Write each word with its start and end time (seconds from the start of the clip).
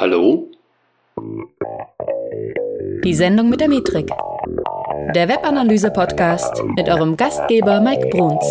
Hallo? 0.00 0.50
Die 3.04 3.12
Sendung 3.12 3.50
mit 3.50 3.60
der 3.60 3.68
Metrik. 3.68 4.08
Der 5.14 5.28
Webanalyse-Podcast 5.28 6.64
mit 6.74 6.88
eurem 6.88 7.18
Gastgeber 7.18 7.82
Mike 7.82 8.08
Bruns. 8.08 8.46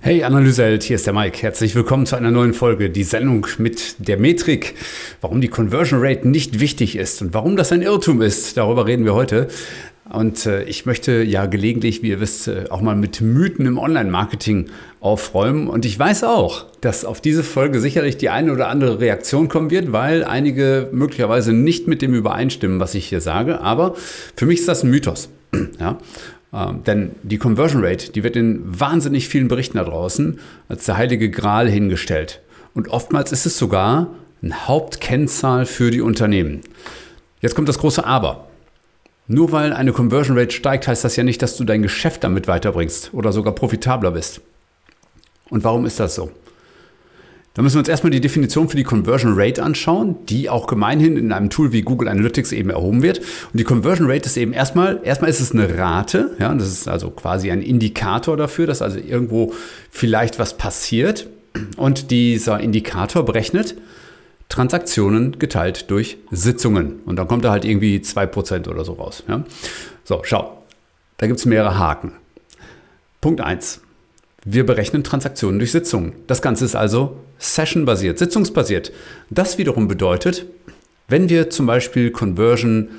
Hey 0.00 0.24
Analyseheld, 0.24 0.82
hier 0.82 0.96
ist 0.96 1.06
der 1.06 1.14
Mike. 1.14 1.40
Herzlich 1.42 1.76
willkommen 1.76 2.06
zu 2.06 2.16
einer 2.16 2.32
neuen 2.32 2.54
Folge, 2.54 2.90
die 2.90 3.04
Sendung 3.04 3.46
mit 3.58 3.94
der 4.08 4.18
Metrik. 4.18 4.74
Warum 5.20 5.40
die 5.40 5.46
Conversion 5.46 6.00
Rate 6.02 6.26
nicht 6.26 6.58
wichtig 6.58 6.96
ist 6.96 7.22
und 7.22 7.32
warum 7.32 7.54
das 7.54 7.70
ein 7.70 7.82
Irrtum 7.82 8.20
ist, 8.20 8.56
darüber 8.56 8.88
reden 8.88 9.04
wir 9.04 9.14
heute. 9.14 9.46
Und 10.16 10.46
äh, 10.46 10.62
ich 10.62 10.86
möchte 10.86 11.22
ja 11.22 11.44
gelegentlich, 11.44 12.02
wie 12.02 12.08
ihr 12.08 12.20
wisst, 12.20 12.48
äh, 12.48 12.64
auch 12.70 12.80
mal 12.80 12.96
mit 12.96 13.20
Mythen 13.20 13.66
im 13.66 13.76
Online-Marketing 13.76 14.70
aufräumen. 14.98 15.68
Und 15.68 15.84
ich 15.84 15.98
weiß 15.98 16.24
auch, 16.24 16.64
dass 16.80 17.04
auf 17.04 17.20
diese 17.20 17.44
Folge 17.44 17.80
sicherlich 17.80 18.16
die 18.16 18.30
eine 18.30 18.50
oder 18.50 18.68
andere 18.68 18.98
Reaktion 18.98 19.48
kommen 19.48 19.70
wird, 19.70 19.92
weil 19.92 20.24
einige 20.24 20.88
möglicherweise 20.90 21.52
nicht 21.52 21.86
mit 21.86 22.00
dem 22.00 22.14
übereinstimmen, 22.14 22.80
was 22.80 22.94
ich 22.94 23.04
hier 23.04 23.20
sage. 23.20 23.60
Aber 23.60 23.94
für 24.34 24.46
mich 24.46 24.60
ist 24.60 24.68
das 24.68 24.84
ein 24.84 24.90
Mythos. 24.90 25.28
ja? 25.78 25.98
Ähm, 26.50 26.82
denn 26.86 27.10
die 27.22 27.36
Conversion 27.36 27.84
Rate, 27.84 28.10
die 28.10 28.24
wird 28.24 28.36
in 28.36 28.62
wahnsinnig 28.64 29.28
vielen 29.28 29.48
Berichten 29.48 29.76
da 29.76 29.84
draußen 29.84 30.40
als 30.70 30.86
der 30.86 30.96
heilige 30.96 31.30
Gral 31.30 31.68
hingestellt. 31.68 32.40
Und 32.72 32.88
oftmals 32.88 33.32
ist 33.32 33.44
es 33.44 33.58
sogar 33.58 34.14
eine 34.40 34.66
Hauptkennzahl 34.66 35.66
für 35.66 35.90
die 35.90 36.00
Unternehmen. 36.00 36.62
Jetzt 37.42 37.54
kommt 37.54 37.68
das 37.68 37.76
große 37.76 38.06
Aber. 38.06 38.46
Nur 39.28 39.50
weil 39.52 39.72
eine 39.72 39.92
Conversion 39.92 40.38
Rate 40.38 40.52
steigt, 40.52 40.86
heißt 40.86 41.04
das 41.04 41.16
ja 41.16 41.24
nicht, 41.24 41.42
dass 41.42 41.56
du 41.56 41.64
dein 41.64 41.82
Geschäft 41.82 42.22
damit 42.22 42.46
weiterbringst 42.46 43.12
oder 43.12 43.32
sogar 43.32 43.54
profitabler 43.54 44.12
bist. 44.12 44.40
Und 45.50 45.64
warum 45.64 45.84
ist 45.86 45.98
das 45.98 46.14
so? 46.14 46.30
Da 47.54 47.62
müssen 47.62 47.76
wir 47.76 47.78
uns 47.78 47.88
erstmal 47.88 48.10
die 48.10 48.20
Definition 48.20 48.68
für 48.68 48.76
die 48.76 48.84
Conversion 48.84 49.32
Rate 49.34 49.62
anschauen, 49.62 50.16
die 50.28 50.50
auch 50.50 50.66
gemeinhin 50.66 51.16
in 51.16 51.32
einem 51.32 51.48
Tool 51.48 51.72
wie 51.72 51.80
Google 51.80 52.08
Analytics 52.08 52.52
eben 52.52 52.68
erhoben 52.68 53.02
wird. 53.02 53.18
Und 53.18 53.58
die 53.58 53.64
Conversion 53.64 54.10
Rate 54.10 54.26
ist 54.26 54.36
eben 54.36 54.52
erstmal, 54.52 55.00
erstmal 55.02 55.30
ist 55.30 55.40
es 55.40 55.52
eine 55.52 55.78
Rate, 55.78 56.36
ja, 56.38 56.54
das 56.54 56.68
ist 56.68 56.86
also 56.86 57.10
quasi 57.10 57.50
ein 57.50 57.62
Indikator 57.62 58.36
dafür, 58.36 58.66
dass 58.66 58.82
also 58.82 58.98
irgendwo 58.98 59.54
vielleicht 59.90 60.38
was 60.38 60.58
passiert. 60.58 61.28
Und 61.78 62.10
dieser 62.10 62.60
Indikator 62.60 63.24
berechnet, 63.24 63.74
Transaktionen 64.48 65.38
geteilt 65.38 65.90
durch 65.90 66.18
Sitzungen. 66.30 67.00
Und 67.04 67.16
dann 67.16 67.28
kommt 67.28 67.44
da 67.44 67.50
halt 67.50 67.64
irgendwie 67.64 67.98
2% 67.98 68.68
oder 68.68 68.84
so 68.84 68.94
raus. 68.94 69.24
Ja? 69.28 69.44
So, 70.04 70.20
schau. 70.24 70.62
Da 71.18 71.26
gibt 71.26 71.38
es 71.38 71.46
mehrere 71.46 71.78
Haken. 71.78 72.12
Punkt 73.20 73.40
1. 73.40 73.80
Wir 74.44 74.64
berechnen 74.64 75.02
Transaktionen 75.02 75.58
durch 75.58 75.72
Sitzungen. 75.72 76.12
Das 76.26 76.42
Ganze 76.42 76.64
ist 76.64 76.76
also 76.76 77.16
session-basiert, 77.38 78.18
sitzungsbasiert. 78.18 78.92
Das 79.30 79.58
wiederum 79.58 79.88
bedeutet, 79.88 80.46
wenn 81.08 81.28
wir 81.28 81.50
zum 81.50 81.66
Beispiel 81.66 82.10
Conversion 82.10 82.90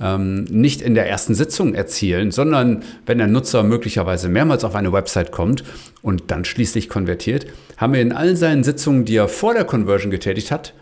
ähm, 0.00 0.44
nicht 0.44 0.82
in 0.82 0.94
der 0.94 1.08
ersten 1.08 1.34
Sitzung 1.34 1.74
erzielen, 1.74 2.30
sondern 2.30 2.82
wenn 3.06 3.18
der 3.18 3.26
Nutzer 3.26 3.62
möglicherweise 3.62 4.28
mehrmals 4.28 4.64
auf 4.64 4.74
eine 4.74 4.92
Website 4.92 5.30
kommt 5.30 5.64
und 6.02 6.30
dann 6.30 6.44
schließlich 6.44 6.88
konvertiert, 6.88 7.46
haben 7.76 7.92
wir 7.92 8.00
in 8.00 8.12
all 8.12 8.36
seinen 8.36 8.64
Sitzungen, 8.64 9.04
die 9.04 9.16
er 9.16 9.28
vor 9.28 9.54
der 9.54 9.64
Conversion 9.64 10.10
getätigt 10.10 10.50
hat, 10.50 10.74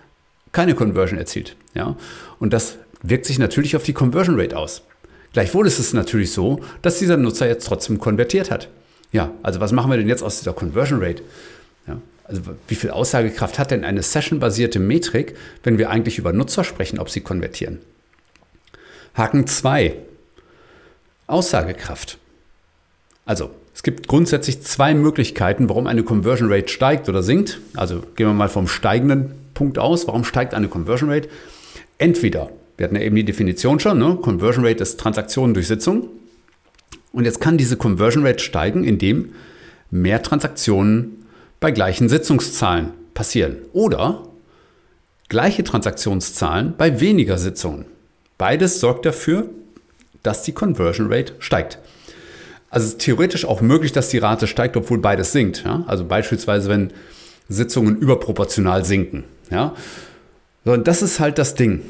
keine 0.52 0.74
Conversion 0.74 1.18
erzielt. 1.18 1.56
Ja? 1.74 1.96
Und 2.38 2.52
das 2.52 2.76
wirkt 3.02 3.26
sich 3.26 3.38
natürlich 3.38 3.76
auf 3.76 3.82
die 3.82 3.92
Conversion 3.92 4.38
Rate 4.38 4.56
aus. 4.56 4.82
Gleichwohl 5.32 5.66
ist 5.66 5.78
es 5.78 5.92
natürlich 5.92 6.32
so, 6.32 6.60
dass 6.82 6.98
dieser 6.98 7.16
Nutzer 7.16 7.46
jetzt 7.46 7.66
trotzdem 7.66 7.98
konvertiert 7.98 8.50
hat. 8.50 8.68
Ja, 9.12 9.32
also 9.42 9.60
was 9.60 9.72
machen 9.72 9.90
wir 9.90 9.98
denn 9.98 10.08
jetzt 10.08 10.22
aus 10.22 10.38
dieser 10.38 10.52
Conversion 10.52 11.02
Rate? 11.02 11.22
Ja, 11.86 12.00
also 12.24 12.42
wie 12.66 12.74
viel 12.74 12.90
Aussagekraft 12.90 13.58
hat 13.58 13.70
denn 13.70 13.84
eine 13.84 14.02
session-basierte 14.02 14.78
Metrik, 14.78 15.36
wenn 15.62 15.78
wir 15.78 15.90
eigentlich 15.90 16.18
über 16.18 16.32
Nutzer 16.32 16.64
sprechen, 16.64 16.98
ob 16.98 17.10
sie 17.10 17.20
konvertieren? 17.20 17.78
Haken 19.14 19.46
2. 19.46 19.96
Aussagekraft. 21.26 22.18
Also, 23.26 23.50
es 23.74 23.82
gibt 23.82 24.08
grundsätzlich 24.08 24.62
zwei 24.62 24.94
Möglichkeiten, 24.94 25.68
warum 25.68 25.86
eine 25.86 26.02
Conversion 26.02 26.52
Rate 26.52 26.68
steigt 26.68 27.08
oder 27.08 27.22
sinkt. 27.22 27.60
Also 27.76 28.00
gehen 28.16 28.26
wir 28.26 28.32
mal 28.32 28.48
vom 28.48 28.66
steigenden 28.66 29.32
Punkt 29.58 29.76
aus. 29.76 30.06
Warum 30.06 30.22
steigt 30.22 30.54
eine 30.54 30.68
Conversion 30.68 31.10
Rate? 31.10 31.28
Entweder, 31.98 32.50
wir 32.76 32.84
hatten 32.84 32.94
ja 32.94 33.02
eben 33.02 33.16
die 33.16 33.24
Definition 33.24 33.80
schon, 33.80 33.98
ne? 33.98 34.16
Conversion 34.22 34.64
Rate 34.64 34.80
ist 34.80 35.00
Transaktionen 35.00 35.52
durch 35.52 35.66
Sitzung. 35.66 36.10
Und 37.10 37.24
jetzt 37.24 37.40
kann 37.40 37.58
diese 37.58 37.76
Conversion 37.76 38.24
Rate 38.24 38.38
steigen, 38.38 38.84
indem 38.84 39.32
mehr 39.90 40.22
Transaktionen 40.22 41.26
bei 41.58 41.72
gleichen 41.72 42.08
Sitzungszahlen 42.08 42.90
passieren. 43.14 43.56
Oder 43.72 44.22
gleiche 45.28 45.64
Transaktionszahlen 45.64 46.74
bei 46.78 47.00
weniger 47.00 47.36
Sitzungen. 47.36 47.86
Beides 48.38 48.78
sorgt 48.78 49.06
dafür, 49.06 49.48
dass 50.22 50.44
die 50.44 50.52
Conversion 50.52 51.12
Rate 51.12 51.32
steigt. 51.40 51.80
Also 52.70 52.86
es 52.86 52.92
ist 52.92 53.00
theoretisch 53.00 53.44
auch 53.44 53.60
möglich, 53.60 53.90
dass 53.90 54.08
die 54.08 54.18
Rate 54.18 54.46
steigt, 54.46 54.76
obwohl 54.76 54.98
beides 54.98 55.32
sinkt. 55.32 55.64
Ja? 55.64 55.82
Also 55.88 56.04
beispielsweise, 56.04 56.68
wenn 56.68 56.92
Sitzungen 57.48 57.96
überproportional 57.96 58.84
sinken. 58.84 59.24
Ja? 59.50 59.74
So, 60.64 60.72
und 60.72 60.86
das 60.86 61.02
ist 61.02 61.20
halt 61.20 61.38
das 61.38 61.54
Ding. 61.54 61.82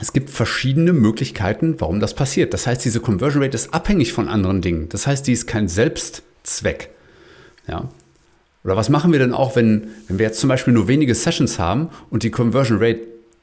Es 0.00 0.12
gibt 0.12 0.30
verschiedene 0.30 0.92
Möglichkeiten, 0.92 1.76
warum 1.78 2.00
das 2.00 2.14
passiert. 2.14 2.52
Das 2.52 2.66
heißt, 2.66 2.84
diese 2.84 3.00
Conversion 3.00 3.42
Rate 3.42 3.54
ist 3.54 3.72
abhängig 3.72 4.12
von 4.12 4.28
anderen 4.28 4.60
Dingen. 4.60 4.88
Das 4.88 5.06
heißt, 5.06 5.26
die 5.26 5.32
ist 5.32 5.46
kein 5.46 5.68
Selbstzweck. 5.68 6.90
Ja? 7.68 7.88
Oder 8.64 8.76
was 8.76 8.88
machen 8.88 9.12
wir 9.12 9.18
denn 9.18 9.32
auch, 9.32 9.54
wenn, 9.54 9.88
wenn 10.08 10.18
wir 10.18 10.26
jetzt 10.26 10.40
zum 10.40 10.48
Beispiel 10.48 10.72
nur 10.72 10.88
wenige 10.88 11.14
Sessions 11.14 11.58
haben 11.58 11.90
und 12.10 12.22
die 12.22 12.30
Conversion 12.30 12.78
Rate 12.78 13.00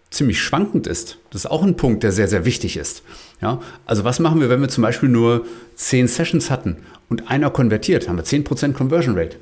ziemlich 0.09 0.41
schwankend 0.41 0.87
ist? 0.87 1.19
Das 1.29 1.45
ist 1.45 1.51
auch 1.51 1.63
ein 1.63 1.77
Punkt, 1.77 2.03
der 2.03 2.11
sehr, 2.11 2.27
sehr 2.27 2.43
wichtig 2.43 2.75
ist. 2.75 3.03
Ja? 3.41 3.61
Also 3.85 4.03
was 4.03 4.19
machen 4.19 4.41
wir, 4.41 4.49
wenn 4.49 4.61
wir 4.61 4.69
zum 4.69 4.81
Beispiel 4.81 5.09
nur 5.09 5.45
10 5.75 6.07
Sessions 6.07 6.49
hatten 6.49 6.77
und 7.07 7.29
einer 7.29 7.49
konvertiert? 7.49 8.09
Haben 8.09 8.17
wir 8.17 8.25
10% 8.25 8.73
Conversion 8.73 9.17
Rate. 9.17 9.37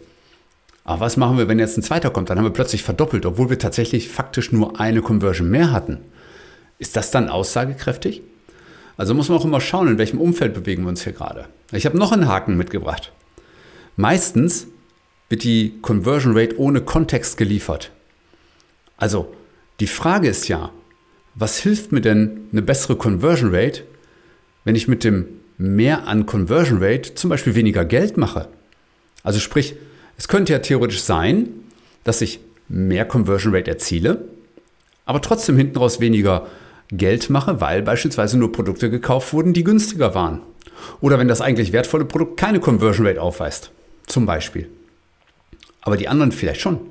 Aber 0.89 1.01
was 1.01 1.17
machen 1.17 1.37
wir, 1.37 1.47
wenn 1.47 1.59
jetzt 1.59 1.77
ein 1.77 1.83
zweiter 1.83 2.09
kommt? 2.09 2.31
Dann 2.31 2.39
haben 2.39 2.45
wir 2.45 2.51
plötzlich 2.51 2.81
verdoppelt, 2.81 3.23
obwohl 3.27 3.51
wir 3.51 3.59
tatsächlich 3.59 4.09
faktisch 4.09 4.51
nur 4.51 4.79
eine 4.79 5.03
Conversion 5.03 5.47
mehr 5.47 5.71
hatten. 5.71 5.99
Ist 6.79 6.95
das 6.95 7.11
dann 7.11 7.29
aussagekräftig? 7.29 8.23
Also 8.97 9.13
muss 9.13 9.29
man 9.29 9.37
auch 9.37 9.45
immer 9.45 9.61
schauen, 9.61 9.87
in 9.87 9.99
welchem 9.99 10.19
Umfeld 10.19 10.55
bewegen 10.55 10.81
wir 10.81 10.89
uns 10.89 11.03
hier 11.03 11.13
gerade. 11.13 11.45
Ich 11.71 11.85
habe 11.85 11.95
noch 11.95 12.11
einen 12.11 12.27
Haken 12.27 12.57
mitgebracht. 12.57 13.11
Meistens 13.97 14.65
wird 15.29 15.43
die 15.43 15.77
Conversion 15.83 16.35
Rate 16.35 16.57
ohne 16.57 16.81
Kontext 16.81 17.37
geliefert. 17.37 17.91
Also 18.97 19.31
die 19.81 19.85
Frage 19.85 20.27
ist 20.27 20.47
ja, 20.47 20.71
was 21.35 21.59
hilft 21.59 21.91
mir 21.91 22.01
denn 22.01 22.47
eine 22.51 22.63
bessere 22.63 22.95
Conversion 22.95 23.53
Rate, 23.53 23.83
wenn 24.63 24.73
ich 24.73 24.87
mit 24.87 25.03
dem 25.03 25.27
mehr 25.59 26.07
an 26.07 26.25
Conversion 26.25 26.81
Rate 26.81 27.13
zum 27.13 27.29
Beispiel 27.29 27.53
weniger 27.53 27.85
Geld 27.85 28.17
mache? 28.17 28.47
Also 29.21 29.37
sprich, 29.37 29.75
es 30.19 30.27
könnte 30.27 30.51
ja 30.51 30.59
theoretisch 30.59 31.01
sein, 31.01 31.47
dass 32.03 32.21
ich 32.21 32.41
mehr 32.67 33.05
Conversion 33.05 33.55
Rate 33.55 33.71
erziele, 33.71 34.25
aber 35.05 35.21
trotzdem 35.21 35.55
hinten 35.55 35.77
raus 35.77 36.01
weniger 36.01 36.45
Geld 36.91 37.29
mache, 37.29 37.61
weil 37.61 37.81
beispielsweise 37.81 38.37
nur 38.37 38.51
Produkte 38.51 38.89
gekauft 38.89 39.31
wurden, 39.31 39.53
die 39.53 39.63
günstiger 39.63 40.13
waren. 40.13 40.41
Oder 40.99 41.19
wenn 41.19 41.29
das 41.29 41.39
eigentlich 41.39 41.71
wertvolle 41.71 42.03
Produkt 42.03 42.37
keine 42.37 42.59
Conversion 42.59 43.07
Rate 43.07 43.21
aufweist, 43.21 43.71
zum 44.07 44.25
Beispiel. 44.25 44.69
Aber 45.81 45.95
die 45.95 46.09
anderen 46.09 46.33
vielleicht 46.33 46.59
schon. 46.59 46.81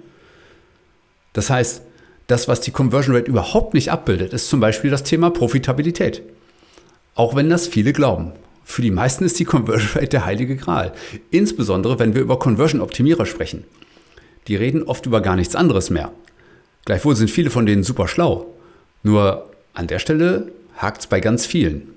Das 1.34 1.50
heißt, 1.50 1.82
das, 2.28 2.48
was 2.48 2.62
die 2.62 2.70
Conversion 2.70 3.14
Rate 3.14 3.28
überhaupt 3.28 3.74
nicht 3.74 3.92
abbildet, 3.92 4.32
ist 4.32 4.48
zum 4.48 4.60
Beispiel 4.60 4.90
das 4.90 5.02
Thema 5.02 5.28
Profitabilität. 5.30 6.22
Auch 7.14 7.36
wenn 7.36 7.50
das 7.50 7.68
viele 7.68 7.92
glauben. 7.92 8.32
Für 8.68 8.82
die 8.82 8.90
meisten 8.90 9.24
ist 9.24 9.40
die 9.40 9.46
Conversion 9.46 9.92
Rate 9.94 10.08
der 10.08 10.26
heilige 10.26 10.54
Gral. 10.54 10.92
Insbesondere, 11.30 11.98
wenn 11.98 12.14
wir 12.14 12.20
über 12.20 12.38
Conversion-Optimierer 12.38 13.24
sprechen. 13.24 13.64
Die 14.46 14.56
reden 14.56 14.82
oft 14.82 15.06
über 15.06 15.22
gar 15.22 15.37
nichts 15.37 15.56
anderes 15.56 15.88
mehr. 15.88 16.12
Gleichwohl 16.84 17.16
sind 17.16 17.31
viele 17.31 17.48
von 17.48 17.64
denen 17.64 17.82
super 17.82 18.08
schlau. 18.08 18.46
Nur 19.02 19.48
an 19.72 19.87
der 19.87 19.98
Stelle 19.98 20.52
hakt 20.76 21.00
es 21.00 21.06
bei 21.06 21.19
ganz 21.19 21.46
vielen. 21.46 21.94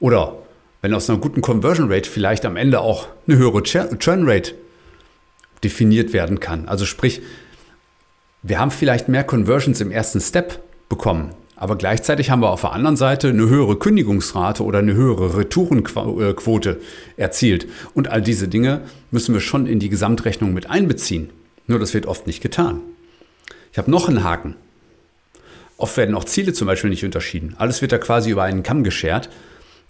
Oder 0.00 0.36
wenn 0.80 0.94
aus 0.94 1.10
einer 1.10 1.18
guten 1.18 1.42
Conversion 1.42 1.92
Rate 1.92 2.08
vielleicht 2.08 2.46
am 2.46 2.56
Ende 2.56 2.80
auch 2.80 3.06
eine 3.28 3.36
höhere 3.36 3.62
Churn 3.62 4.26
Rate 4.26 4.54
definiert 5.62 6.14
werden 6.14 6.40
kann. 6.40 6.66
Also 6.66 6.86
sprich, 6.86 7.20
wir 8.42 8.58
haben 8.58 8.70
vielleicht 8.70 9.08
mehr 9.08 9.24
Conversions 9.24 9.82
im 9.82 9.90
ersten 9.90 10.22
Step 10.22 10.62
bekommen, 10.88 11.34
aber 11.60 11.76
gleichzeitig 11.76 12.30
haben 12.30 12.40
wir 12.40 12.48
auf 12.48 12.62
der 12.62 12.72
anderen 12.72 12.96
Seite 12.96 13.28
eine 13.28 13.46
höhere 13.46 13.76
Kündigungsrate 13.76 14.64
oder 14.64 14.78
eine 14.78 14.94
höhere 14.94 15.36
Retourenquote 15.36 16.80
erzielt. 17.18 17.66
Und 17.92 18.08
all 18.08 18.22
diese 18.22 18.48
Dinge 18.48 18.80
müssen 19.10 19.34
wir 19.34 19.42
schon 19.42 19.66
in 19.66 19.78
die 19.78 19.90
Gesamtrechnung 19.90 20.54
mit 20.54 20.70
einbeziehen. 20.70 21.28
Nur 21.66 21.78
das 21.78 21.92
wird 21.92 22.06
oft 22.06 22.26
nicht 22.26 22.40
getan. 22.40 22.80
Ich 23.72 23.78
habe 23.78 23.90
noch 23.90 24.08
einen 24.08 24.24
Haken. 24.24 24.56
Oft 25.76 25.98
werden 25.98 26.14
auch 26.14 26.24
Ziele 26.24 26.54
zum 26.54 26.66
Beispiel 26.66 26.88
nicht 26.88 27.04
unterschieden. 27.04 27.54
Alles 27.58 27.82
wird 27.82 27.92
da 27.92 27.98
quasi 27.98 28.30
über 28.30 28.44
einen 28.44 28.62
Kamm 28.62 28.82
geschert. 28.82 29.28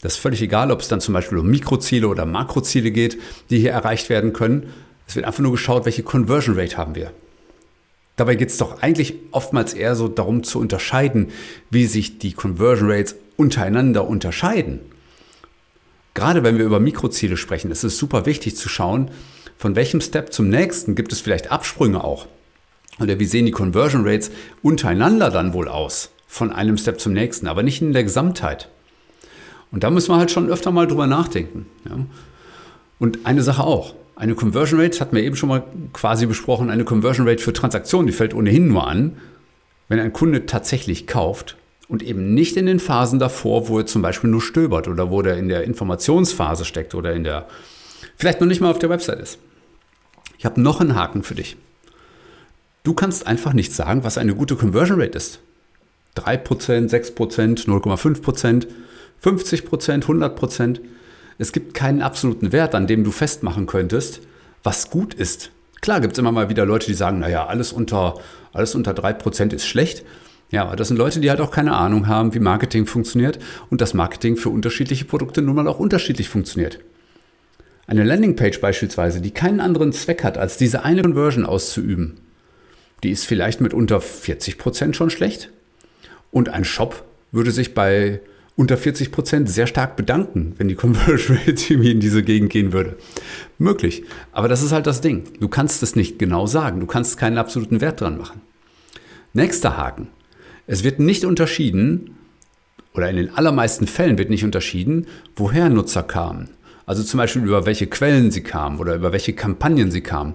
Das 0.02 0.14
ist 0.14 0.19
völlig 0.19 0.43
egal, 0.43 0.72
ob 0.72 0.81
es 0.81 0.88
dann 0.88 1.00
zum 1.00 1.14
Beispiel 1.14 1.38
um 1.38 1.46
Mikroziele 1.49 2.08
oder 2.08 2.26
Makroziele 2.26 2.90
geht, 2.90 3.17
die 3.49 3.61
hier 3.61 3.70
erreicht 3.70 4.08
werden 4.08 4.32
können. 4.32 4.70
Es 5.06 5.14
wird 5.14 5.25
einfach 5.25 5.38
nur 5.38 5.52
geschaut, 5.52 5.84
welche 5.84 6.02
Conversion 6.02 6.58
Rate 6.58 6.76
haben 6.76 6.96
wir. 6.96 7.12
Dabei 8.20 8.34
geht 8.34 8.50
es 8.50 8.58
doch 8.58 8.82
eigentlich 8.82 9.14
oftmals 9.31 9.72
eher 9.72 9.96
so 9.96 10.06
darum 10.06 10.43
zu 10.43 10.58
unterscheiden, 10.58 11.28
wie 11.70 11.87
sich 11.87 12.19
die 12.19 12.34
Conversion 12.34 12.90
Rates 12.90 13.17
untereinander 13.38 14.06
unterscheiden. 14.06 14.81
Gerade 16.12 16.43
wenn 16.43 16.58
wir 16.58 16.67
über 16.67 16.81
Mikroziele 16.81 17.38
sprechen, 17.38 17.70
ist 17.70 17.82
es 17.82 17.96
super 17.96 18.26
wichtig 18.26 18.56
zu 18.56 18.69
schauen, 18.69 19.11
von 19.56 19.75
welchem 19.75 20.02
Step 20.02 20.34
zum 20.34 20.50
nächsten 20.50 20.96
gibt 20.96 21.14
es 21.14 21.20
vielleicht 21.22 21.50
Absprünge 21.50 22.05
auch. 22.05 22.26
Oder 23.00 23.19
wie 23.19 23.25
sehen 23.25 23.46
die 23.46 23.52
Conversion 23.52 24.06
Rates 24.06 24.31
untereinander 24.61 25.31
dann 25.31 25.55
wohl 25.55 25.69
aus, 25.69 26.11
von 26.26 26.52
einem 26.52 26.76
Step 26.76 27.00
zum 27.00 27.14
nächsten, 27.14 27.46
aber 27.46 27.62
nicht 27.62 27.81
in 27.81 27.94
der 27.94 28.05
Gesamtheit. 28.05 28.69
Und 29.70 29.82
da 29.82 29.88
müssen 29.88 30.12
wir 30.12 30.19
halt 30.19 30.31
schon 30.31 30.50
öfter 30.50 30.72
mal 30.72 30.87
drüber 30.87 31.06
nachdenken. 31.06 31.64
Ja. 31.88 31.96
Und 32.99 33.25
eine 33.25 33.43
Sache 33.43 33.64
auch. 33.64 33.94
Eine 34.20 34.34
Conversion 34.34 34.78
Rate, 34.78 35.00
hatten 35.00 35.17
wir 35.17 35.22
eben 35.22 35.34
schon 35.34 35.49
mal 35.49 35.64
quasi 35.94 36.26
besprochen, 36.26 36.69
eine 36.69 36.84
Conversion 36.84 37.26
Rate 37.26 37.43
für 37.43 37.55
Transaktionen, 37.55 38.06
die 38.06 38.12
fällt 38.12 38.34
ohnehin 38.34 38.69
nur 38.69 38.87
an, 38.87 39.17
wenn 39.88 39.99
ein 39.99 40.12
Kunde 40.12 40.44
tatsächlich 40.44 41.06
kauft 41.06 41.56
und 41.88 42.02
eben 42.02 42.34
nicht 42.34 42.58
in 42.58 42.67
den 42.67 42.81
Phasen 42.81 43.19
davor, 43.19 43.69
wo 43.70 43.78
er 43.78 43.87
zum 43.87 44.02
Beispiel 44.02 44.28
nur 44.28 44.43
stöbert 44.43 44.88
oder 44.88 45.08
wo 45.08 45.22
er 45.22 45.38
in 45.38 45.49
der 45.49 45.64
Informationsphase 45.64 46.67
steckt 46.67 46.94
oder 46.94 47.14
in 47.14 47.25
der, 47.25 47.49
vielleicht 48.19 48.43
noch 48.43 48.46
nicht 48.46 48.61
mal 48.61 48.70
auf 48.70 48.78
der 48.78 48.90
Website 48.90 49.20
ist. 49.20 49.38
Ich 50.37 50.44
habe 50.44 50.61
noch 50.61 50.82
einen 50.82 50.96
Haken 50.96 51.22
für 51.22 51.34
dich. 51.34 51.56
Du 52.82 52.93
kannst 52.93 53.26
einfach 53.26 53.55
nicht 53.55 53.72
sagen, 53.72 54.05
was 54.05 54.19
eine 54.19 54.34
gute 54.34 54.55
Conversion 54.55 55.00
Rate 55.00 55.17
ist. 55.17 55.40
3%, 56.19 56.90
6%, 56.90 57.67
0,5%, 57.67 58.67
50%, 59.25 60.05
100%. 60.05 60.81
Es 61.40 61.52
gibt 61.52 61.72
keinen 61.72 62.02
absoluten 62.02 62.52
Wert, 62.52 62.75
an 62.75 62.87
dem 62.87 63.02
du 63.02 63.10
festmachen 63.10 63.64
könntest, 63.64 64.20
was 64.62 64.90
gut 64.90 65.14
ist. 65.14 65.50
Klar 65.81 66.02
gibt 66.02 66.12
es 66.12 66.19
immer 66.19 66.32
mal 66.32 66.50
wieder 66.50 66.66
Leute, 66.66 66.87
die 66.87 66.92
sagen, 66.92 67.20
naja, 67.20 67.46
alles 67.46 67.72
unter, 67.72 68.20
alles 68.52 68.75
unter 68.75 68.92
3% 68.92 69.54
ist 69.54 69.66
schlecht. 69.66 70.04
Ja, 70.50 70.66
aber 70.66 70.76
das 70.76 70.88
sind 70.88 70.98
Leute, 70.98 71.19
die 71.19 71.31
halt 71.31 71.40
auch 71.40 71.50
keine 71.50 71.75
Ahnung 71.76 72.08
haben, 72.08 72.34
wie 72.34 72.40
Marketing 72.40 72.84
funktioniert 72.84 73.38
und 73.70 73.81
das 73.81 73.94
Marketing 73.94 74.37
für 74.37 74.50
unterschiedliche 74.50 75.06
Produkte 75.06 75.40
nun 75.40 75.56
mal 75.56 75.66
auch 75.66 75.78
unterschiedlich 75.78 76.28
funktioniert. 76.28 76.81
Eine 77.86 78.04
Landingpage 78.04 78.60
beispielsweise, 78.60 79.22
die 79.22 79.31
keinen 79.31 79.60
anderen 79.60 79.94
Zweck 79.94 80.22
hat, 80.22 80.36
als 80.36 80.58
diese 80.58 80.84
eine 80.84 81.00
Conversion 81.00 81.46
auszuüben, 81.46 82.20
die 83.02 83.12
ist 83.12 83.25
vielleicht 83.25 83.62
mit 83.62 83.72
unter 83.72 84.00
40% 84.00 84.93
schon 84.93 85.08
schlecht. 85.08 85.48
Und 86.32 86.50
ein 86.50 86.64
Shop 86.64 87.02
würde 87.32 87.50
sich 87.50 87.72
bei 87.72 88.20
unter 88.60 88.76
40 88.76 89.10
Prozent 89.10 89.48
sehr 89.48 89.66
stark 89.66 89.96
bedanken, 89.96 90.52
wenn 90.58 90.68
die 90.68 90.74
Conversion 90.74 91.38
Rate 91.38 91.72
irgendwie 91.72 91.92
in 91.92 92.00
diese 92.00 92.22
Gegend 92.22 92.50
gehen 92.50 92.74
würde. 92.74 92.96
Möglich. 93.56 94.04
Aber 94.32 94.48
das 94.48 94.62
ist 94.62 94.70
halt 94.70 94.86
das 94.86 95.00
Ding. 95.00 95.24
Du 95.40 95.48
kannst 95.48 95.82
es 95.82 95.96
nicht 95.96 96.18
genau 96.18 96.46
sagen. 96.46 96.78
Du 96.78 96.84
kannst 96.84 97.16
keinen 97.16 97.38
absoluten 97.38 97.80
Wert 97.80 98.02
dran 98.02 98.18
machen. 98.18 98.42
Nächster 99.32 99.78
Haken. 99.78 100.08
Es 100.66 100.84
wird 100.84 101.00
nicht 101.00 101.24
unterschieden, 101.24 102.18
oder 102.92 103.08
in 103.08 103.16
den 103.16 103.34
allermeisten 103.34 103.86
Fällen 103.86 104.18
wird 104.18 104.28
nicht 104.28 104.44
unterschieden, 104.44 105.06
woher 105.36 105.70
Nutzer 105.70 106.02
kamen. 106.02 106.50
Also 106.84 107.02
zum 107.02 107.16
Beispiel 107.16 107.42
über 107.42 107.64
welche 107.64 107.86
Quellen 107.86 108.30
sie 108.30 108.42
kamen 108.42 108.78
oder 108.78 108.94
über 108.94 109.10
welche 109.10 109.32
Kampagnen 109.32 109.90
sie 109.90 110.02
kamen. 110.02 110.34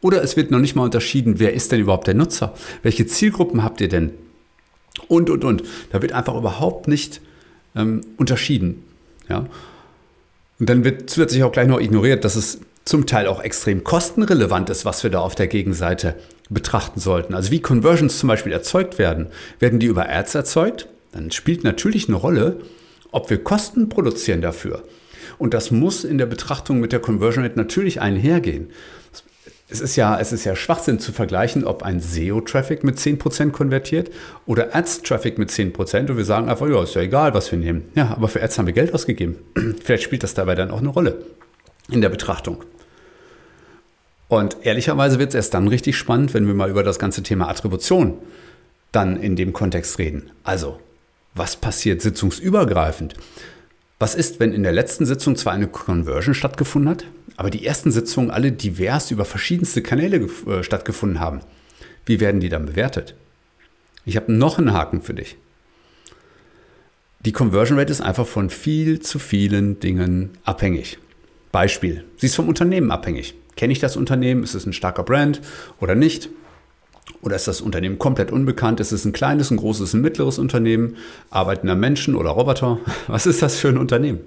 Oder 0.00 0.22
es 0.22 0.34
wird 0.38 0.50
noch 0.50 0.60
nicht 0.60 0.76
mal 0.76 0.84
unterschieden, 0.84 1.40
wer 1.40 1.52
ist 1.52 1.72
denn 1.72 1.80
überhaupt 1.80 2.06
der 2.06 2.14
Nutzer? 2.14 2.54
Welche 2.82 3.06
Zielgruppen 3.06 3.62
habt 3.62 3.82
ihr 3.82 3.88
denn? 3.88 4.12
Und, 5.08 5.28
und, 5.28 5.44
und. 5.44 5.62
Da 5.92 6.00
wird 6.00 6.12
einfach 6.12 6.36
überhaupt 6.36 6.88
nicht 6.88 7.20
ähm, 7.76 8.00
unterschieden. 8.16 8.82
Ja? 9.28 9.46
Und 10.58 10.68
dann 10.68 10.84
wird 10.84 11.10
zusätzlich 11.10 11.42
auch 11.42 11.52
gleich 11.52 11.68
noch 11.68 11.80
ignoriert, 11.80 12.24
dass 12.24 12.36
es 12.36 12.60
zum 12.84 13.06
Teil 13.06 13.26
auch 13.26 13.42
extrem 13.42 13.84
kostenrelevant 13.84 14.70
ist, 14.70 14.84
was 14.84 15.02
wir 15.02 15.10
da 15.10 15.18
auf 15.18 15.34
der 15.34 15.48
Gegenseite 15.48 16.14
betrachten 16.48 17.00
sollten. 17.00 17.34
Also 17.34 17.50
wie 17.50 17.60
Conversions 17.60 18.18
zum 18.18 18.28
Beispiel 18.28 18.52
erzeugt 18.52 18.98
werden. 18.98 19.26
Werden 19.58 19.80
die 19.80 19.86
über 19.86 20.08
Ads 20.08 20.36
erzeugt? 20.36 20.88
Dann 21.12 21.32
spielt 21.32 21.64
natürlich 21.64 22.08
eine 22.08 22.16
Rolle, 22.16 22.60
ob 23.10 23.28
wir 23.28 23.42
Kosten 23.42 23.88
produzieren 23.88 24.40
dafür. 24.40 24.84
Und 25.38 25.52
das 25.52 25.70
muss 25.70 26.04
in 26.04 26.18
der 26.18 26.26
Betrachtung 26.26 26.78
mit 26.78 26.92
der 26.92 27.00
Conversion 27.00 27.44
Rate 27.44 27.58
natürlich 27.58 28.00
einhergehen 28.00 28.68
es 29.68 29.80
ist 29.80 29.96
ja, 29.96 30.18
es 30.18 30.32
ist 30.32 30.44
ja 30.44 30.54
Schwachsinn 30.54 31.00
zu 31.00 31.12
vergleichen, 31.12 31.64
ob 31.64 31.82
ein 31.82 32.00
SEO-Traffic 32.00 32.84
mit 32.84 32.98
10% 32.98 33.50
konvertiert 33.50 34.10
oder 34.46 34.74
Ads-Traffic 34.74 35.38
mit 35.38 35.50
10% 35.50 36.08
und 36.08 36.16
wir 36.16 36.24
sagen 36.24 36.48
einfach, 36.48 36.68
ja, 36.68 36.82
ist 36.82 36.94
ja 36.94 37.02
egal, 37.02 37.34
was 37.34 37.50
wir 37.50 37.58
nehmen. 37.58 37.84
Ja, 37.94 38.10
aber 38.10 38.28
für 38.28 38.42
Ads 38.42 38.58
haben 38.58 38.66
wir 38.66 38.72
Geld 38.72 38.94
ausgegeben. 38.94 39.36
Vielleicht 39.84 40.04
spielt 40.04 40.22
das 40.22 40.34
dabei 40.34 40.54
dann 40.54 40.70
auch 40.70 40.78
eine 40.80 40.88
Rolle 40.88 41.24
in 41.90 42.00
der 42.00 42.08
Betrachtung. 42.08 42.64
Und 44.28 44.56
ehrlicherweise 44.62 45.18
wird 45.18 45.30
es 45.30 45.34
erst 45.34 45.54
dann 45.54 45.68
richtig 45.68 45.96
spannend, 45.96 46.34
wenn 46.34 46.46
wir 46.46 46.54
mal 46.54 46.70
über 46.70 46.82
das 46.82 46.98
ganze 46.98 47.22
Thema 47.22 47.48
Attribution 47.48 48.14
dann 48.92 49.16
in 49.16 49.36
dem 49.36 49.52
Kontext 49.52 49.98
reden. 49.98 50.30
Also, 50.42 50.80
was 51.34 51.56
passiert 51.56 52.02
sitzungsübergreifend? 52.02 53.14
Was 53.98 54.14
ist, 54.14 54.40
wenn 54.40 54.52
in 54.52 54.62
der 54.62 54.72
letzten 54.72 55.06
Sitzung 55.06 55.36
zwar 55.36 55.54
eine 55.54 55.68
Conversion 55.68 56.34
stattgefunden 56.34 56.90
hat, 56.90 57.06
aber 57.36 57.48
die 57.48 57.64
ersten 57.64 57.90
Sitzungen 57.90 58.30
alle 58.30 58.52
divers 58.52 59.10
über 59.10 59.24
verschiedenste 59.24 59.80
Kanäle 59.80 60.28
äh, 60.46 60.62
stattgefunden 60.62 61.18
haben? 61.18 61.40
Wie 62.04 62.20
werden 62.20 62.40
die 62.40 62.50
dann 62.50 62.66
bewertet? 62.66 63.14
Ich 64.04 64.16
habe 64.16 64.32
noch 64.32 64.58
einen 64.58 64.72
Haken 64.72 65.00
für 65.00 65.14
dich. 65.14 65.36
Die 67.20 67.32
Conversion 67.32 67.78
Rate 67.78 67.90
ist 67.90 68.02
einfach 68.02 68.26
von 68.26 68.50
viel 68.50 69.00
zu 69.00 69.18
vielen 69.18 69.80
Dingen 69.80 70.30
abhängig. 70.44 70.98
Beispiel, 71.50 72.04
sie 72.18 72.26
ist 72.26 72.36
vom 72.36 72.48
Unternehmen 72.48 72.90
abhängig. 72.90 73.34
Kenne 73.56 73.72
ich 73.72 73.78
das 73.78 73.96
Unternehmen? 73.96 74.42
Ist 74.44 74.54
es 74.54 74.66
ein 74.66 74.74
starker 74.74 75.02
Brand 75.02 75.40
oder 75.80 75.94
nicht? 75.94 76.28
Oder 77.22 77.36
ist 77.36 77.48
das 77.48 77.60
Unternehmen 77.60 77.98
komplett 77.98 78.30
unbekannt? 78.30 78.80
Ist 78.80 78.92
es 78.92 79.04
ein 79.04 79.12
kleines, 79.12 79.50
ein 79.50 79.56
großes, 79.56 79.94
ein 79.94 80.00
mittleres 80.00 80.38
Unternehmen? 80.38 80.96
Arbeitender 81.30 81.74
Menschen 81.74 82.14
oder 82.14 82.30
Roboter? 82.30 82.78
Was 83.06 83.26
ist 83.26 83.42
das 83.42 83.56
für 83.56 83.68
ein 83.68 83.78
Unternehmen? 83.78 84.20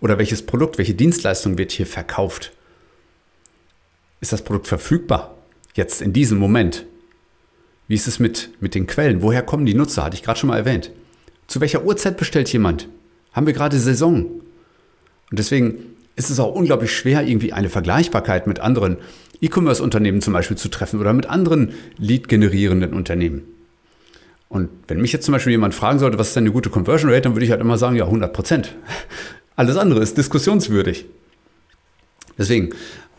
Oder 0.00 0.18
welches 0.18 0.42
Produkt, 0.46 0.78
welche 0.78 0.94
Dienstleistung 0.94 1.58
wird 1.58 1.72
hier 1.72 1.86
verkauft? 1.86 2.52
Ist 4.20 4.32
das 4.32 4.42
Produkt 4.42 4.68
verfügbar? 4.68 5.36
Jetzt 5.74 6.02
in 6.02 6.12
diesem 6.12 6.38
Moment? 6.38 6.86
Wie 7.88 7.94
ist 7.94 8.06
es 8.06 8.18
mit, 8.20 8.50
mit 8.60 8.74
den 8.74 8.86
Quellen? 8.86 9.22
Woher 9.22 9.42
kommen 9.42 9.66
die 9.66 9.74
Nutzer? 9.74 10.04
Hatte 10.04 10.14
ich 10.14 10.22
gerade 10.22 10.38
schon 10.38 10.50
mal 10.50 10.58
erwähnt. 10.58 10.92
Zu 11.48 11.60
welcher 11.60 11.84
Uhrzeit 11.84 12.16
bestellt 12.16 12.52
jemand? 12.52 12.88
Haben 13.32 13.46
wir 13.46 13.54
gerade 13.54 13.78
Saison? 13.78 14.24
Und 15.30 15.38
deswegen 15.38 15.96
ist 16.18 16.30
es 16.30 16.40
auch 16.40 16.52
unglaublich 16.52 16.94
schwer, 16.94 17.22
irgendwie 17.22 17.52
eine 17.52 17.68
Vergleichbarkeit 17.68 18.48
mit 18.48 18.58
anderen 18.58 18.96
E-Commerce-Unternehmen 19.40 20.20
zum 20.20 20.32
Beispiel 20.32 20.56
zu 20.56 20.68
treffen 20.68 20.98
oder 20.98 21.12
mit 21.12 21.26
anderen 21.26 21.72
Lead-generierenden 21.96 22.92
Unternehmen. 22.92 23.42
Und 24.48 24.68
wenn 24.88 25.00
mich 25.00 25.12
jetzt 25.12 25.24
zum 25.24 25.32
Beispiel 25.32 25.52
jemand 25.52 25.76
fragen 25.76 26.00
sollte, 26.00 26.18
was 26.18 26.28
ist 26.28 26.36
denn 26.36 26.42
eine 26.42 26.52
gute 26.52 26.70
Conversion 26.70 27.10
Rate, 27.10 27.22
dann 27.22 27.36
würde 27.36 27.44
ich 27.44 27.52
halt 27.52 27.60
immer 27.60 27.78
sagen, 27.78 27.94
ja, 27.94 28.04
100 28.04 28.32
Prozent. 28.32 28.74
Alles 29.56 29.76
andere 29.76 30.00
ist 30.00 30.18
diskussionswürdig. 30.18 31.06
Deswegen, 32.36 32.70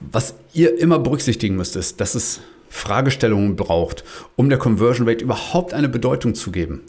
was 0.01 0.35
ihr 0.53 0.77
immer 0.77 0.99
berücksichtigen 0.99 1.55
müsst, 1.55 1.77
ist, 1.77 2.01
dass 2.01 2.15
es 2.15 2.41
Fragestellungen 2.69 3.55
braucht, 3.55 4.03
um 4.35 4.49
der 4.49 4.59
Conversion 4.59 5.07
Rate 5.07 5.23
überhaupt 5.23 5.73
eine 5.73 5.87
Bedeutung 5.87 6.35
zu 6.35 6.51
geben. 6.51 6.81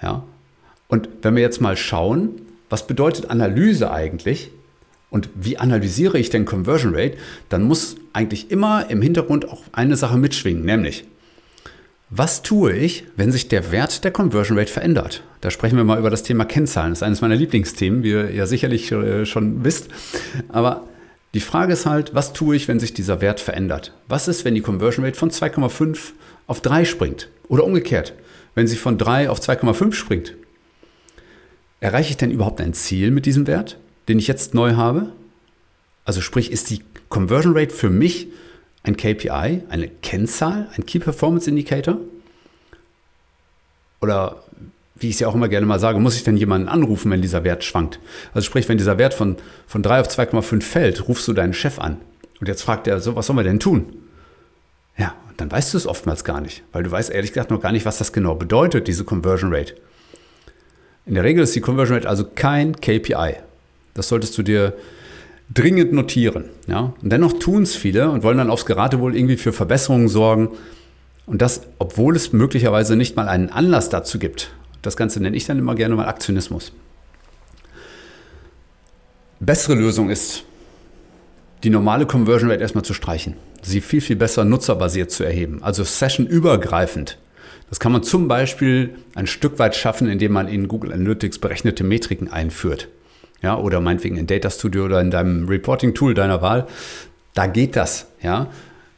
Ja? 0.00 0.24
Und 0.88 1.10
wenn 1.20 1.36
wir 1.36 1.42
jetzt 1.42 1.60
mal 1.60 1.76
schauen, 1.76 2.40
was 2.70 2.86
bedeutet 2.86 3.28
Analyse 3.30 3.90
eigentlich, 3.90 4.50
und 5.10 5.30
wie 5.34 5.58
analysiere 5.58 6.18
ich 6.18 6.30
denn 6.30 6.44
Conversion 6.44 6.94
Rate? 6.94 7.16
Dann 7.48 7.62
muss 7.62 7.96
eigentlich 8.12 8.50
immer 8.50 8.90
im 8.90 9.02
Hintergrund 9.02 9.48
auch 9.48 9.62
eine 9.72 9.96
Sache 9.96 10.18
mitschwingen, 10.18 10.64
nämlich 10.64 11.04
was 12.10 12.42
tue 12.42 12.72
ich, 12.72 13.04
wenn 13.16 13.32
sich 13.32 13.48
der 13.48 13.70
Wert 13.70 14.02
der 14.02 14.10
Conversion 14.10 14.58
Rate 14.58 14.72
verändert? 14.72 15.22
Da 15.42 15.50
sprechen 15.50 15.76
wir 15.76 15.84
mal 15.84 15.98
über 15.98 16.08
das 16.08 16.22
Thema 16.22 16.46
Kennzahlen. 16.46 16.92
Das 16.92 17.00
ist 17.00 17.02
eines 17.02 17.20
meiner 17.20 17.36
Lieblingsthemen, 17.36 18.02
wie 18.02 18.10
ihr 18.10 18.30
ja 18.34 18.46
sicherlich 18.46 18.90
äh, 18.90 19.26
schon 19.26 19.62
wisst. 19.62 19.88
Aber 20.48 20.88
die 21.34 21.40
Frage 21.40 21.74
ist 21.74 21.84
halt, 21.84 22.14
was 22.14 22.32
tue 22.32 22.56
ich, 22.56 22.66
wenn 22.66 22.80
sich 22.80 22.94
dieser 22.94 23.20
Wert 23.20 23.40
verändert? 23.40 23.92
Was 24.08 24.26
ist, 24.26 24.46
wenn 24.46 24.54
die 24.54 24.62
Conversion 24.62 25.04
Rate 25.04 25.18
von 25.18 25.30
2,5 25.30 25.98
auf 26.46 26.62
3 26.62 26.86
springt? 26.86 27.28
Oder 27.48 27.64
umgekehrt, 27.64 28.14
wenn 28.54 28.66
sie 28.66 28.76
von 28.76 28.96
3 28.96 29.28
auf 29.28 29.40
2,5 29.40 29.92
springt? 29.92 30.34
Erreiche 31.80 32.10
ich 32.10 32.16
denn 32.16 32.30
überhaupt 32.30 32.62
ein 32.62 32.72
Ziel 32.72 33.10
mit 33.10 33.26
diesem 33.26 33.46
Wert? 33.46 33.78
Den 34.08 34.18
ich 34.18 34.26
jetzt 34.26 34.54
neu 34.54 34.74
habe? 34.74 35.12
Also 36.04 36.20
sprich, 36.20 36.50
ist 36.50 36.70
die 36.70 36.82
Conversion 37.08 37.56
Rate 37.56 37.74
für 37.74 37.90
mich 37.90 38.28
ein 38.82 38.96
KPI, 38.96 39.62
eine 39.68 39.88
Kennzahl, 40.02 40.68
ein 40.76 40.86
Key 40.86 40.98
Performance 40.98 41.48
Indicator? 41.48 41.98
Oder 44.00 44.42
wie 44.96 45.08
ich 45.08 45.14
es 45.14 45.20
ja 45.20 45.28
auch 45.28 45.34
immer 45.34 45.48
gerne 45.48 45.66
mal 45.66 45.78
sage, 45.78 46.00
muss 46.00 46.16
ich 46.16 46.24
denn 46.24 46.36
jemanden 46.36 46.68
anrufen, 46.68 47.10
wenn 47.10 47.22
dieser 47.22 47.44
Wert 47.44 47.64
schwankt? 47.64 48.00
Also 48.34 48.46
sprich, 48.46 48.68
wenn 48.68 48.78
dieser 48.78 48.98
Wert 48.98 49.14
von, 49.14 49.36
von 49.66 49.82
3 49.82 50.00
auf 50.00 50.08
2,5 50.08 50.62
fällt, 50.62 51.08
rufst 51.08 51.28
du 51.28 51.32
deinen 51.32 51.54
Chef 51.54 51.78
an. 51.78 51.98
Und 52.40 52.48
jetzt 52.48 52.62
fragt 52.62 52.86
er 52.86 53.00
so, 53.00 53.16
was 53.16 53.26
sollen 53.26 53.38
wir 53.38 53.44
denn 53.44 53.60
tun? 53.60 53.96
Ja, 54.96 55.14
dann 55.36 55.50
weißt 55.50 55.74
du 55.74 55.78
es 55.78 55.86
oftmals 55.86 56.24
gar 56.24 56.40
nicht, 56.40 56.62
weil 56.72 56.82
du 56.82 56.90
weißt 56.90 57.10
ehrlich 57.10 57.32
gesagt 57.32 57.50
noch 57.50 57.60
gar 57.60 57.72
nicht, 57.72 57.86
was 57.86 57.98
das 57.98 58.12
genau 58.12 58.34
bedeutet, 58.34 58.88
diese 58.88 59.04
Conversion 59.04 59.54
Rate. 59.54 59.74
In 61.06 61.14
der 61.14 61.24
Regel 61.24 61.44
ist 61.44 61.54
die 61.54 61.60
Conversion 61.60 61.96
Rate 61.96 62.08
also 62.08 62.24
kein 62.24 62.74
KPI. 62.74 63.36
Das 63.98 64.08
solltest 64.08 64.38
du 64.38 64.42
dir 64.42 64.74
dringend 65.52 65.92
notieren. 65.92 66.44
Ja? 66.68 66.94
Und 67.02 67.10
dennoch 67.10 67.32
tun 67.34 67.64
es 67.64 67.74
viele 67.74 68.10
und 68.10 68.22
wollen 68.22 68.38
dann 68.38 68.50
aufs 68.50 68.64
Geratewohl 68.64 69.16
irgendwie 69.16 69.36
für 69.36 69.52
Verbesserungen 69.52 70.08
sorgen. 70.08 70.50
Und 71.26 71.42
das, 71.42 71.62
obwohl 71.78 72.16
es 72.16 72.32
möglicherweise 72.32 72.96
nicht 72.96 73.16
mal 73.16 73.28
einen 73.28 73.50
Anlass 73.50 73.90
dazu 73.90 74.18
gibt. 74.18 74.52
Das 74.82 74.96
Ganze 74.96 75.20
nenne 75.20 75.36
ich 75.36 75.46
dann 75.46 75.58
immer 75.58 75.74
gerne 75.74 75.96
mal 75.96 76.06
Aktionismus. 76.06 76.72
Bessere 79.40 79.74
Lösung 79.74 80.10
ist, 80.10 80.44
die 81.64 81.70
normale 81.70 82.06
Conversion 82.06 82.50
Rate 82.50 82.62
erstmal 82.62 82.84
zu 82.84 82.94
streichen. 82.94 83.34
Sie 83.62 83.80
viel, 83.80 84.00
viel 84.00 84.16
besser 84.16 84.44
nutzerbasiert 84.44 85.10
zu 85.10 85.24
erheben. 85.24 85.62
Also 85.62 85.82
sessionübergreifend. 85.82 87.18
Das 87.68 87.80
kann 87.80 87.92
man 87.92 88.04
zum 88.04 88.28
Beispiel 88.28 88.94
ein 89.16 89.26
Stück 89.26 89.58
weit 89.58 89.74
schaffen, 89.74 90.08
indem 90.08 90.32
man 90.32 90.48
in 90.48 90.68
Google 90.68 90.92
Analytics 90.92 91.38
berechnete 91.40 91.84
Metriken 91.84 92.32
einführt. 92.32 92.88
Ja, 93.42 93.56
oder 93.56 93.80
meinetwegen 93.80 94.16
in 94.16 94.26
Data 94.26 94.50
Studio 94.50 94.84
oder 94.84 95.00
in 95.00 95.10
deinem 95.10 95.48
Reporting-Tool 95.48 96.14
deiner 96.14 96.42
Wahl. 96.42 96.66
Da 97.34 97.46
geht 97.46 97.76
das. 97.76 98.06
Ja. 98.22 98.48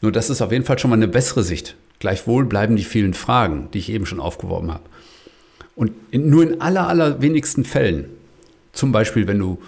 Nur 0.00 0.12
das 0.12 0.30
ist 0.30 0.40
auf 0.40 0.52
jeden 0.52 0.64
Fall 0.64 0.78
schon 0.78 0.90
mal 0.90 0.96
eine 0.96 1.08
bessere 1.08 1.42
Sicht. 1.42 1.76
Gleichwohl 1.98 2.46
bleiben 2.46 2.76
die 2.76 2.84
vielen 2.84 3.12
Fragen, 3.12 3.68
die 3.72 3.78
ich 3.78 3.90
eben 3.90 4.06
schon 4.06 4.20
aufgeworfen 4.20 4.72
habe. 4.72 4.84
Und 5.74 5.92
in, 6.10 6.30
nur 6.30 6.42
in 6.42 6.60
aller, 6.60 6.88
aller 6.88 7.20
wenigsten 7.20 7.64
Fällen, 7.64 8.06
zum 8.72 8.92
Beispiel 8.92 9.26
wenn 9.26 9.38
du 9.38 9.58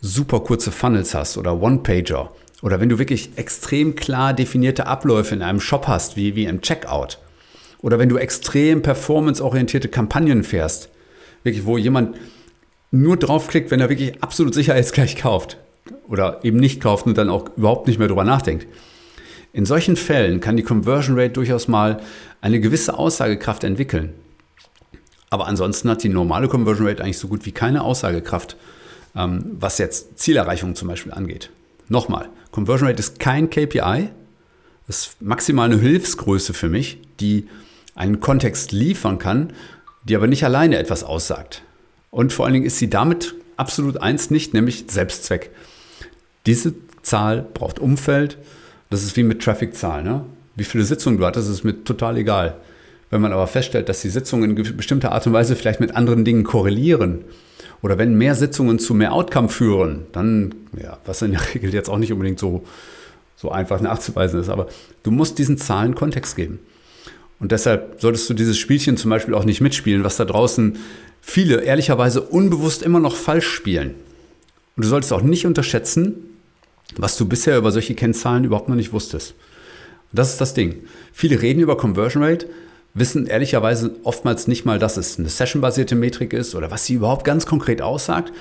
super 0.00 0.40
kurze 0.40 0.70
Funnels 0.70 1.14
hast 1.14 1.38
oder 1.38 1.60
One-Pager 1.60 2.30
oder 2.62 2.80
wenn 2.80 2.88
du 2.88 2.98
wirklich 2.98 3.30
extrem 3.36 3.96
klar 3.96 4.34
definierte 4.34 4.86
Abläufe 4.86 5.34
in 5.34 5.42
einem 5.42 5.60
Shop 5.60 5.88
hast, 5.88 6.16
wie, 6.16 6.36
wie 6.36 6.44
im 6.44 6.60
Checkout, 6.60 7.18
oder 7.80 7.98
wenn 7.98 8.08
du 8.08 8.16
extrem 8.16 8.82
performanceorientierte 8.82 9.88
Kampagnen 9.88 10.42
fährst, 10.42 10.90
wirklich, 11.44 11.64
wo 11.64 11.78
jemand 11.78 12.16
nur 12.90 13.16
draufklickt, 13.16 13.70
wenn 13.70 13.80
er 13.80 13.88
wirklich 13.88 14.22
absolut 14.22 14.54
sicher 14.54 14.76
ist, 14.76 14.92
gleich 14.92 15.16
kauft. 15.16 15.58
Oder 16.08 16.40
eben 16.42 16.58
nicht 16.58 16.80
kauft 16.80 17.06
und 17.06 17.18
dann 17.18 17.28
auch 17.28 17.56
überhaupt 17.56 17.86
nicht 17.86 17.98
mehr 17.98 18.08
drüber 18.08 18.24
nachdenkt. 18.24 18.66
In 19.52 19.66
solchen 19.66 19.96
Fällen 19.96 20.40
kann 20.40 20.56
die 20.56 20.62
Conversion 20.62 21.18
Rate 21.18 21.32
durchaus 21.32 21.68
mal 21.68 22.00
eine 22.40 22.60
gewisse 22.60 22.96
Aussagekraft 22.96 23.64
entwickeln. 23.64 24.14
Aber 25.30 25.46
ansonsten 25.46 25.90
hat 25.90 26.02
die 26.02 26.08
normale 26.08 26.48
Conversion 26.48 26.86
Rate 26.86 27.02
eigentlich 27.02 27.18
so 27.18 27.28
gut 27.28 27.44
wie 27.44 27.52
keine 27.52 27.82
Aussagekraft, 27.82 28.56
ähm, 29.14 29.56
was 29.58 29.78
jetzt 29.78 30.18
Zielerreichung 30.18 30.74
zum 30.74 30.88
Beispiel 30.88 31.12
angeht. 31.12 31.50
Nochmal, 31.88 32.28
Conversion 32.50 32.88
Rate 32.88 33.00
ist 33.00 33.18
kein 33.18 33.50
KPI, 33.50 34.10
ist 34.88 35.20
maximal 35.20 35.70
eine 35.70 35.80
Hilfsgröße 35.80 36.54
für 36.54 36.68
mich, 36.68 36.98
die 37.20 37.48
einen 37.94 38.20
Kontext 38.20 38.72
liefern 38.72 39.18
kann, 39.18 39.52
die 40.04 40.16
aber 40.16 40.26
nicht 40.26 40.44
alleine 40.44 40.78
etwas 40.78 41.04
aussagt. 41.04 41.62
Und 42.10 42.32
vor 42.32 42.44
allen 42.44 42.54
Dingen 42.54 42.66
ist 42.66 42.78
sie 42.78 42.90
damit 42.90 43.34
absolut 43.56 44.00
eins 44.00 44.30
nicht, 44.30 44.54
nämlich 44.54 44.86
Selbstzweck. 44.88 45.50
Diese 46.46 46.74
Zahl 47.02 47.46
braucht 47.54 47.78
Umfeld. 47.78 48.38
Das 48.90 49.02
ist 49.02 49.16
wie 49.16 49.22
mit 49.22 49.42
Traffic-Zahlen. 49.42 50.04
Ne? 50.04 50.24
Wie 50.56 50.64
viele 50.64 50.84
Sitzungen 50.84 51.18
du 51.18 51.26
hattest, 51.26 51.50
ist 51.50 51.64
mir 51.64 51.84
total 51.84 52.16
egal. 52.16 52.56
Wenn 53.10 53.20
man 53.20 53.32
aber 53.32 53.46
feststellt, 53.46 53.88
dass 53.88 54.02
die 54.02 54.10
Sitzungen 54.10 54.56
in 54.56 54.76
bestimmter 54.76 55.12
Art 55.12 55.26
und 55.26 55.32
Weise 55.32 55.56
vielleicht 55.56 55.80
mit 55.80 55.96
anderen 55.96 56.24
Dingen 56.24 56.44
korrelieren 56.44 57.24
oder 57.82 57.96
wenn 57.96 58.16
mehr 58.18 58.34
Sitzungen 58.34 58.78
zu 58.78 58.92
mehr 58.92 59.12
Outcome 59.12 59.48
führen, 59.48 60.06
dann, 60.12 60.54
ja, 60.80 60.98
was 61.06 61.22
in 61.22 61.32
der 61.32 61.40
Regel 61.54 61.72
jetzt 61.72 61.88
auch 61.88 61.98
nicht 61.98 62.12
unbedingt 62.12 62.38
so, 62.38 62.64
so 63.36 63.50
einfach 63.50 63.80
nachzuweisen 63.80 64.40
ist, 64.40 64.48
aber 64.48 64.68
du 65.02 65.10
musst 65.10 65.38
diesen 65.38 65.58
Zahlen 65.58 65.94
Kontext 65.94 66.36
geben. 66.36 66.58
Und 67.40 67.52
deshalb 67.52 68.00
solltest 68.00 68.28
du 68.28 68.34
dieses 68.34 68.58
Spielchen 68.58 68.96
zum 68.96 69.10
Beispiel 69.10 69.34
auch 69.34 69.44
nicht 69.44 69.60
mitspielen, 69.60 70.02
was 70.04 70.16
da 70.16 70.24
draußen 70.24 70.76
viele 71.28 71.60
ehrlicherweise 71.60 72.22
unbewusst 72.22 72.82
immer 72.82 73.00
noch 73.00 73.14
falsch 73.14 73.48
spielen. 73.48 73.94
Und 74.76 74.84
du 74.84 74.88
solltest 74.88 75.12
auch 75.12 75.20
nicht 75.20 75.44
unterschätzen, 75.44 76.14
was 76.96 77.18
du 77.18 77.28
bisher 77.28 77.58
über 77.58 77.70
solche 77.70 77.94
Kennzahlen 77.94 78.44
überhaupt 78.44 78.70
noch 78.70 78.76
nicht 78.76 78.94
wusstest. 78.94 79.32
Und 80.10 80.18
das 80.18 80.30
ist 80.30 80.40
das 80.40 80.54
Ding. 80.54 80.76
Viele 81.12 81.42
reden 81.42 81.60
über 81.60 81.76
Conversion 81.76 82.22
Rate, 82.22 82.46
wissen 82.94 83.26
ehrlicherweise 83.26 83.96
oftmals 84.04 84.48
nicht 84.48 84.64
mal, 84.64 84.78
dass 84.78 84.96
es 84.96 85.18
eine 85.18 85.28
sessionbasierte 85.28 85.96
Metrik 85.96 86.32
ist 86.32 86.54
oder 86.54 86.70
was 86.70 86.86
sie 86.86 86.94
überhaupt 86.94 87.26
ganz 87.26 87.44
konkret 87.44 87.82
aussagt 87.82 88.32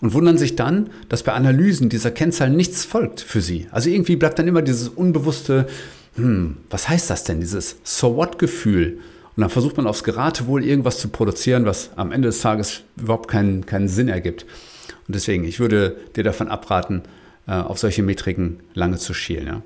und 0.00 0.14
wundern 0.14 0.38
sich 0.38 0.56
dann, 0.56 0.88
dass 1.10 1.22
bei 1.22 1.32
Analysen 1.32 1.90
dieser 1.90 2.10
Kennzahlen 2.10 2.56
nichts 2.56 2.86
folgt 2.86 3.20
für 3.20 3.42
sie. 3.42 3.66
Also 3.70 3.90
irgendwie 3.90 4.16
bleibt 4.16 4.38
dann 4.38 4.48
immer 4.48 4.62
dieses 4.62 4.88
unbewusste, 4.88 5.66
hm, 6.14 6.56
was 6.70 6.88
heißt 6.88 7.10
das 7.10 7.22
denn, 7.24 7.40
dieses 7.40 7.76
So 7.84 8.16
what-Gefühl? 8.16 8.98
Und 9.40 9.44
dann 9.44 9.50
versucht 9.52 9.78
man 9.78 9.86
aufs 9.86 10.04
Geratewohl 10.04 10.62
irgendwas 10.62 10.98
zu 10.98 11.08
produzieren, 11.08 11.64
was 11.64 11.92
am 11.96 12.12
Ende 12.12 12.28
des 12.28 12.42
Tages 12.42 12.82
überhaupt 12.98 13.26
keinen, 13.26 13.64
keinen 13.64 13.88
Sinn 13.88 14.08
ergibt. 14.08 14.44
Und 15.08 15.14
deswegen, 15.14 15.44
ich 15.44 15.60
würde 15.60 15.96
dir 16.14 16.24
davon 16.24 16.48
abraten, 16.48 17.04
äh, 17.48 17.52
auf 17.52 17.78
solche 17.78 18.02
Metriken 18.02 18.60
lange 18.74 18.98
zu 18.98 19.14
schielen. 19.14 19.46
Ja? 19.46 19.54
Und 19.54 19.62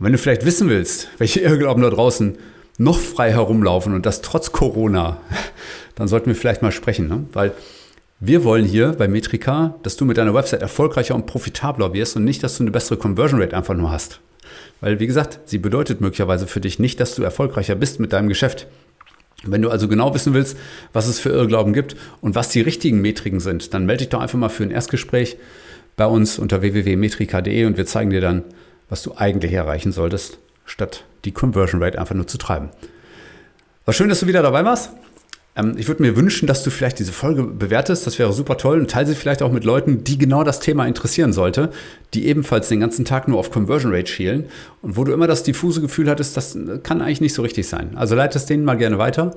wenn 0.00 0.10
du 0.10 0.18
vielleicht 0.18 0.44
wissen 0.44 0.68
willst, 0.68 1.06
welche 1.18 1.38
Irrglauben 1.38 1.84
da 1.84 1.90
draußen 1.90 2.36
noch 2.78 2.98
frei 2.98 3.30
herumlaufen 3.30 3.94
und 3.94 4.06
das 4.06 4.22
trotz 4.22 4.50
Corona, 4.50 5.20
dann 5.94 6.08
sollten 6.08 6.26
wir 6.26 6.34
vielleicht 6.34 6.62
mal 6.62 6.72
sprechen. 6.72 7.06
Ne? 7.06 7.26
Weil 7.32 7.52
wir 8.22 8.44
wollen 8.44 8.66
hier 8.66 8.92
bei 8.92 9.08
Metrika, 9.08 9.76
dass 9.82 9.96
du 9.96 10.04
mit 10.04 10.18
deiner 10.18 10.34
Website 10.34 10.60
erfolgreicher 10.60 11.14
und 11.14 11.24
profitabler 11.24 11.94
wirst 11.94 12.16
und 12.16 12.24
nicht, 12.24 12.42
dass 12.42 12.58
du 12.58 12.64
eine 12.64 12.70
bessere 12.70 12.98
Conversion 12.98 13.40
Rate 13.40 13.56
einfach 13.56 13.74
nur 13.74 13.90
hast. 13.90 14.20
Weil, 14.82 15.00
wie 15.00 15.06
gesagt, 15.06 15.40
sie 15.46 15.56
bedeutet 15.56 16.02
möglicherweise 16.02 16.46
für 16.46 16.60
dich 16.60 16.78
nicht, 16.78 17.00
dass 17.00 17.14
du 17.14 17.22
erfolgreicher 17.22 17.76
bist 17.76 17.98
mit 17.98 18.12
deinem 18.12 18.28
Geschäft. 18.28 18.66
Wenn 19.42 19.62
du 19.62 19.70
also 19.70 19.88
genau 19.88 20.14
wissen 20.14 20.34
willst, 20.34 20.58
was 20.92 21.06
es 21.06 21.18
für 21.18 21.30
Irrglauben 21.30 21.72
gibt 21.72 21.96
und 22.20 22.34
was 22.34 22.50
die 22.50 22.60
richtigen 22.60 23.00
Metriken 23.00 23.40
sind, 23.40 23.72
dann 23.72 23.86
melde 23.86 24.04
dich 24.04 24.10
doch 24.10 24.20
einfach 24.20 24.38
mal 24.38 24.50
für 24.50 24.64
ein 24.64 24.70
Erstgespräch 24.70 25.38
bei 25.96 26.04
uns 26.04 26.38
unter 26.38 26.60
www.metrika.de 26.60 27.64
und 27.64 27.78
wir 27.78 27.86
zeigen 27.86 28.10
dir 28.10 28.20
dann, 28.20 28.44
was 28.90 29.02
du 29.02 29.14
eigentlich 29.16 29.54
erreichen 29.54 29.92
solltest, 29.92 30.38
statt 30.66 31.04
die 31.24 31.32
Conversion 31.32 31.82
Rate 31.82 31.98
einfach 31.98 32.14
nur 32.14 32.26
zu 32.26 32.36
treiben. 32.36 32.68
War 33.86 33.94
schön, 33.94 34.10
dass 34.10 34.20
du 34.20 34.26
wieder 34.26 34.42
dabei 34.42 34.62
warst. 34.62 34.90
Ähm, 35.56 35.74
ich 35.76 35.88
würde 35.88 36.02
mir 36.02 36.16
wünschen, 36.16 36.46
dass 36.46 36.62
du 36.62 36.70
vielleicht 36.70 36.98
diese 36.98 37.12
Folge 37.12 37.42
bewertest. 37.42 38.06
Das 38.06 38.18
wäre 38.18 38.32
super 38.32 38.56
toll. 38.56 38.80
Und 38.80 38.90
teile 38.90 39.06
sie 39.06 39.14
vielleicht 39.14 39.42
auch 39.42 39.52
mit 39.52 39.64
Leuten, 39.64 40.04
die 40.04 40.18
genau 40.18 40.44
das 40.44 40.60
Thema 40.60 40.86
interessieren 40.86 41.32
sollte, 41.32 41.70
die 42.14 42.26
ebenfalls 42.26 42.68
den 42.68 42.80
ganzen 42.80 43.04
Tag 43.04 43.28
nur 43.28 43.38
auf 43.38 43.50
Conversion 43.50 43.94
Rate 43.94 44.10
schielen 44.10 44.46
und 44.82 44.96
wo 44.96 45.04
du 45.04 45.12
immer 45.12 45.26
das 45.26 45.42
diffuse 45.42 45.80
Gefühl 45.80 46.08
hattest, 46.08 46.36
das 46.36 46.56
kann 46.82 47.00
eigentlich 47.00 47.20
nicht 47.20 47.34
so 47.34 47.42
richtig 47.42 47.68
sein. 47.68 47.96
Also 47.96 48.14
leite 48.14 48.38
es 48.38 48.46
denen 48.46 48.64
mal 48.64 48.76
gerne 48.76 48.98
weiter. 48.98 49.36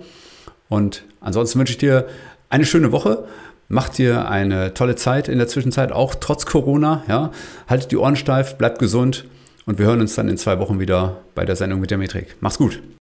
Und 0.70 1.04
ansonsten 1.20 1.60
wünsche 1.60 1.74
ich 1.74 1.78
dir 1.78 2.08
eine 2.50 2.66
schöne 2.66 2.92
Woche. 2.92 3.26
Mach 3.70 3.90
dir 3.90 4.28
eine 4.30 4.74
tolle 4.74 4.96
Zeit 4.96 5.28
in 5.28 5.38
der 5.38 5.48
Zwischenzeit, 5.48 5.92
auch 5.92 6.16
trotz 6.16 6.46
Corona. 6.46 7.04
Ja. 7.08 7.32
Haltet 7.68 7.92
die 7.92 7.98
Ohren 7.98 8.16
steif, 8.16 8.58
bleibt 8.58 8.80
gesund 8.80 9.26
und 9.66 9.80
wir 9.80 9.86
hören 9.86 10.02
uns 10.02 10.16
dann 10.16 10.30
in 10.30 10.38
zwei 10.38 10.60
Wochen 10.60 10.80
wieder 10.80 11.22
bei 11.36 11.46
der 11.46 11.56
Sendung 11.56 11.80
mit 11.80 11.90
der 11.90 11.98
Metrik. 11.98 12.36
Mach's 12.40 12.58
gut. 12.58 12.82